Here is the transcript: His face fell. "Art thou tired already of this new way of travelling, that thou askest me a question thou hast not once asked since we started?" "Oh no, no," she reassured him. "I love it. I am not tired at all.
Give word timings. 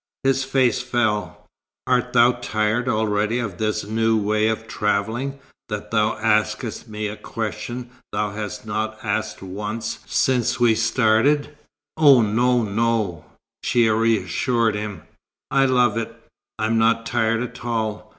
His 0.23 0.43
face 0.43 0.81
fell. 0.81 1.45
"Art 1.85 2.13
thou 2.13 2.31
tired 2.31 2.89
already 2.89 3.37
of 3.37 3.59
this 3.59 3.85
new 3.85 4.17
way 4.17 4.47
of 4.47 4.67
travelling, 4.67 5.37
that 5.69 5.91
thou 5.91 6.17
askest 6.17 6.89
me 6.89 7.07
a 7.07 7.15
question 7.15 7.91
thou 8.11 8.31
hast 8.31 8.65
not 8.65 8.99
once 9.43 9.99
asked 10.01 10.09
since 10.11 10.59
we 10.59 10.73
started?" 10.73 11.55
"Oh 11.97 12.23
no, 12.23 12.63
no," 12.63 13.25
she 13.61 13.87
reassured 13.89 14.73
him. 14.73 15.03
"I 15.51 15.65
love 15.65 15.97
it. 15.99 16.11
I 16.57 16.65
am 16.65 16.79
not 16.79 17.05
tired 17.05 17.43
at 17.43 17.63
all. 17.63 18.09